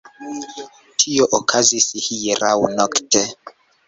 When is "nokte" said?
2.81-3.23